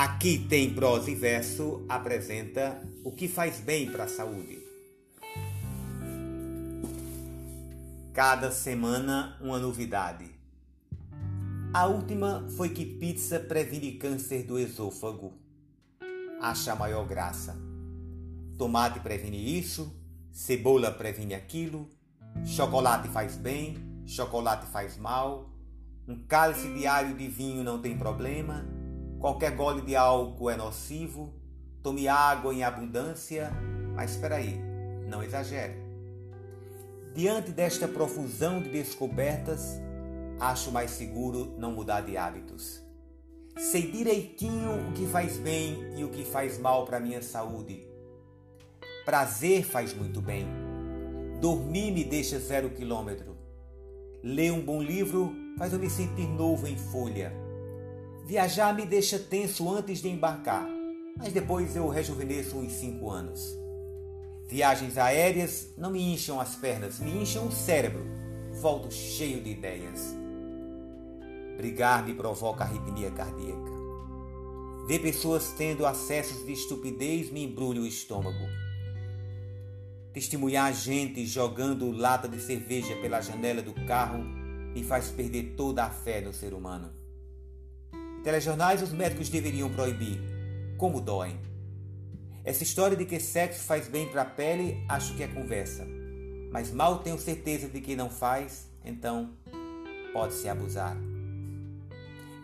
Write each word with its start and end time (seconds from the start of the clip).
Aqui 0.00 0.38
tem 0.38 0.72
prosa 0.72 1.10
e 1.10 1.14
verso 1.16 1.84
apresenta 1.88 2.80
o 3.02 3.10
que 3.10 3.26
faz 3.26 3.58
bem 3.58 3.90
para 3.90 4.04
a 4.04 4.08
saúde. 4.08 4.60
Cada 8.14 8.52
semana 8.52 9.36
uma 9.40 9.58
novidade. 9.58 10.30
A 11.74 11.86
última 11.86 12.46
foi 12.56 12.68
que 12.68 12.86
pizza 12.86 13.40
previne 13.40 13.94
câncer 13.94 14.44
do 14.44 14.56
esôfago. 14.56 15.32
Acha 16.40 16.74
a 16.74 16.76
maior 16.76 17.04
graça. 17.04 17.56
Tomate 18.56 19.00
previne 19.00 19.58
isso, 19.58 19.92
cebola 20.30 20.92
previne 20.92 21.34
aquilo, 21.34 21.90
chocolate 22.46 23.08
faz 23.08 23.34
bem, 23.34 23.76
chocolate 24.06 24.64
faz 24.66 24.96
mal, 24.96 25.50
um 26.06 26.24
cálice 26.24 26.72
diário 26.72 27.16
de 27.16 27.26
vinho 27.26 27.64
não 27.64 27.82
tem 27.82 27.98
problema 27.98 28.77
Qualquer 29.20 29.56
gole 29.56 29.82
de 29.82 29.96
álcool 29.96 30.50
é 30.50 30.56
nocivo. 30.56 31.34
Tome 31.82 32.06
água 32.06 32.54
em 32.54 32.62
abundância, 32.62 33.50
mas 33.94 34.12
espera 34.12 34.36
aí, 34.36 34.60
não 35.08 35.22
exagere. 35.22 35.74
Diante 37.14 37.50
desta 37.50 37.88
profusão 37.88 38.62
de 38.62 38.68
descobertas, 38.68 39.80
acho 40.38 40.70
mais 40.70 40.92
seguro 40.92 41.54
não 41.58 41.72
mudar 41.72 42.02
de 42.02 42.16
hábitos. 42.16 42.80
Sei 43.56 43.90
direitinho 43.90 44.88
o 44.88 44.92
que 44.92 45.04
faz 45.06 45.36
bem 45.36 45.98
e 45.98 46.04
o 46.04 46.10
que 46.10 46.24
faz 46.24 46.58
mal 46.58 46.84
para 46.84 47.00
minha 47.00 47.20
saúde. 47.20 47.84
Prazer 49.04 49.64
faz 49.64 49.92
muito 49.92 50.20
bem. 50.20 50.46
Dormir 51.40 51.90
me 51.90 52.04
deixa 52.04 52.38
zero 52.38 52.70
quilômetro. 52.70 53.36
Ler 54.22 54.52
um 54.52 54.60
bom 54.60 54.80
livro 54.80 55.34
faz 55.58 55.72
eu 55.72 55.78
me 55.80 55.90
sentir 55.90 56.28
novo 56.28 56.68
em 56.68 56.76
folha. 56.76 57.47
Viajar 58.28 58.74
me 58.74 58.84
deixa 58.84 59.18
tenso 59.18 59.74
antes 59.74 60.02
de 60.02 60.08
embarcar, 60.10 60.68
mas 61.16 61.32
depois 61.32 61.74
eu 61.74 61.88
rejuvenesço 61.88 62.58
uns 62.58 62.72
cinco 62.72 63.08
anos. 63.08 63.56
Viagens 64.46 64.98
aéreas 64.98 65.70
não 65.78 65.90
me 65.90 66.12
incham 66.12 66.38
as 66.38 66.54
pernas, 66.54 66.98
me 66.98 67.10
incham 67.10 67.46
o 67.46 67.50
cérebro. 67.50 68.04
Volto 68.60 68.92
cheio 68.92 69.42
de 69.42 69.52
ideias. 69.52 70.14
Brigar 71.56 72.04
me 72.04 72.12
provoca 72.12 72.64
arritmia 72.64 73.10
cardíaca. 73.10 73.72
Ver 74.86 74.98
pessoas 74.98 75.54
tendo 75.56 75.86
acessos 75.86 76.44
de 76.44 76.52
estupidez 76.52 77.30
me 77.30 77.44
embrulha 77.44 77.80
o 77.80 77.86
estômago. 77.86 78.46
Testemunhar 80.12 80.74
gente 80.74 81.24
jogando 81.24 81.90
lata 81.90 82.28
de 82.28 82.38
cerveja 82.42 82.94
pela 82.96 83.22
janela 83.22 83.62
do 83.62 83.72
carro 83.86 84.22
me 84.74 84.84
faz 84.84 85.08
perder 85.08 85.54
toda 85.56 85.86
a 85.86 85.88
fé 85.88 86.20
no 86.20 86.34
ser 86.34 86.52
humano. 86.52 86.97
Telejornais 88.28 88.82
os 88.82 88.92
médicos 88.92 89.30
deveriam 89.30 89.70
proibir. 89.70 90.20
Como 90.76 91.00
doem. 91.00 91.40
Essa 92.44 92.62
história 92.62 92.94
de 92.94 93.06
que 93.06 93.18
sexo 93.18 93.62
faz 93.62 93.88
bem 93.88 94.06
para 94.06 94.20
a 94.20 94.26
pele, 94.26 94.84
acho 94.86 95.16
que 95.16 95.22
é 95.22 95.28
conversa. 95.28 95.86
Mas 96.52 96.70
mal 96.70 96.98
tenho 96.98 97.18
certeza 97.18 97.68
de 97.68 97.80
que 97.80 97.96
não 97.96 98.10
faz, 98.10 98.68
então 98.84 99.30
pode-se 100.12 100.46
abusar. 100.46 100.94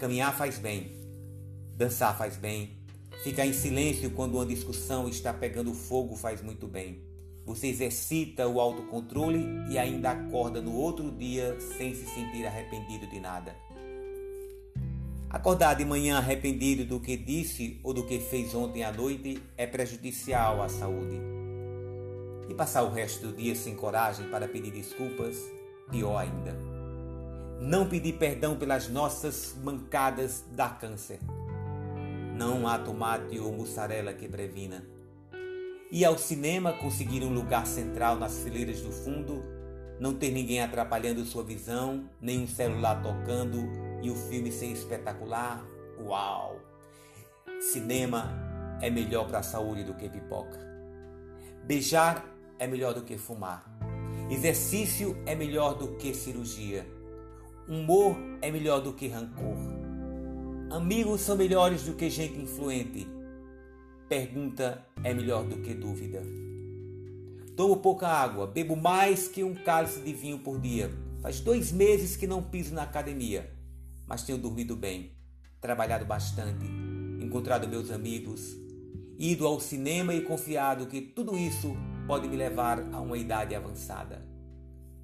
Caminhar 0.00 0.36
faz 0.36 0.58
bem. 0.58 0.90
Dançar 1.76 2.18
faz 2.18 2.36
bem. 2.36 2.76
Ficar 3.22 3.46
em 3.46 3.52
silêncio 3.52 4.10
quando 4.10 4.34
uma 4.34 4.46
discussão 4.46 5.08
está 5.08 5.32
pegando 5.32 5.72
fogo 5.72 6.16
faz 6.16 6.42
muito 6.42 6.66
bem. 6.66 7.04
Você 7.46 7.68
exercita 7.68 8.48
o 8.48 8.60
autocontrole 8.60 9.46
e 9.70 9.78
ainda 9.78 10.10
acorda 10.10 10.60
no 10.60 10.74
outro 10.74 11.08
dia 11.12 11.56
sem 11.60 11.94
se 11.94 12.04
sentir 12.04 12.44
arrependido 12.44 13.06
de 13.06 13.20
nada. 13.20 13.54
Acordar 15.30 15.74
de 15.74 15.84
manhã 15.84 16.16
arrependido 16.16 16.86
do 16.86 16.98
que 16.98 17.14
disse 17.14 17.78
ou 17.84 17.92
do 17.92 18.06
que 18.06 18.18
fez 18.18 18.54
ontem 18.54 18.82
à 18.82 18.90
noite 18.90 19.42
é 19.58 19.66
prejudicial 19.66 20.62
à 20.62 20.70
saúde. 20.70 21.20
E 22.48 22.54
passar 22.54 22.82
o 22.84 22.90
resto 22.90 23.26
do 23.26 23.36
dia 23.36 23.54
sem 23.54 23.76
coragem 23.76 24.26
para 24.30 24.48
pedir 24.48 24.70
desculpas, 24.70 25.36
pior 25.90 26.16
ainda. 26.16 26.56
Não 27.60 27.86
pedir 27.86 28.14
perdão 28.14 28.56
pelas 28.56 28.88
nossas 28.88 29.54
mancadas 29.62 30.44
dá 30.52 30.70
câncer. 30.70 31.18
Não 32.34 32.66
há 32.66 32.78
tomate 32.78 33.38
ou 33.38 33.52
mussarela 33.52 34.14
que 34.14 34.26
previna. 34.26 34.82
Ir 35.92 36.06
ao 36.06 36.16
cinema, 36.16 36.72
conseguir 36.72 37.22
um 37.22 37.34
lugar 37.34 37.66
central 37.66 38.16
nas 38.16 38.38
fileiras 38.38 38.80
do 38.80 38.90
fundo, 38.90 39.42
não 40.00 40.14
ter 40.14 40.30
ninguém 40.30 40.62
atrapalhando 40.62 41.22
sua 41.26 41.44
visão, 41.44 42.08
nem 42.18 42.44
um 42.44 42.48
celular 42.48 43.02
tocando 43.02 43.87
e 44.02 44.10
o 44.10 44.14
filme 44.14 44.52
ser 44.52 44.66
espetacular, 44.66 45.64
uau! 46.00 46.60
Cinema 47.60 48.32
é 48.80 48.88
melhor 48.88 49.26
para 49.26 49.40
a 49.40 49.42
saúde 49.42 49.82
do 49.82 49.94
que 49.94 50.08
pipoca. 50.08 50.58
Beijar 51.64 52.24
é 52.58 52.66
melhor 52.66 52.94
do 52.94 53.02
que 53.02 53.18
fumar. 53.18 53.64
Exercício 54.30 55.16
é 55.26 55.34
melhor 55.34 55.74
do 55.74 55.96
que 55.96 56.14
cirurgia. 56.14 56.86
Humor 57.68 58.16
é 58.40 58.50
melhor 58.50 58.80
do 58.80 58.92
que 58.92 59.08
rancor. 59.08 59.56
Amigos 60.70 61.22
são 61.22 61.36
melhores 61.36 61.82
do 61.82 61.94
que 61.94 62.08
gente 62.08 62.38
influente. 62.38 63.08
Pergunta 64.08 64.86
é 65.02 65.12
melhor 65.12 65.44
do 65.44 65.58
que 65.58 65.74
dúvida. 65.74 66.22
Tomo 67.56 67.78
pouca 67.78 68.06
água, 68.06 68.46
bebo 68.46 68.76
mais 68.76 69.26
que 69.26 69.42
um 69.42 69.54
cálice 69.54 70.00
de 70.00 70.12
vinho 70.12 70.38
por 70.38 70.60
dia. 70.60 70.90
Faz 71.20 71.40
dois 71.40 71.72
meses 71.72 72.16
que 72.16 72.26
não 72.26 72.42
piso 72.42 72.72
na 72.72 72.84
academia 72.84 73.57
mas 74.08 74.22
tenho 74.22 74.38
dormido 74.38 74.74
bem, 74.74 75.12
trabalhado 75.60 76.04
bastante, 76.04 76.64
encontrado 77.20 77.68
meus 77.68 77.90
amigos, 77.90 78.56
ido 79.18 79.46
ao 79.46 79.60
cinema 79.60 80.14
e 80.14 80.22
confiado 80.22 80.86
que 80.86 81.00
tudo 81.00 81.36
isso 81.36 81.76
pode 82.06 82.26
me 82.26 82.36
levar 82.36 82.80
a 82.92 83.00
uma 83.00 83.18
idade 83.18 83.54
avançada. 83.54 84.26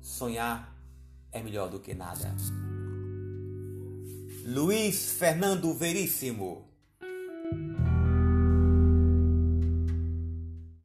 Sonhar 0.00 0.76
é 1.30 1.42
melhor 1.42 1.70
do 1.70 1.78
que 1.78 1.94
nada. 1.94 2.34
Luiz 4.44 5.12
Fernando 5.12 5.72
Veríssimo 5.74 6.67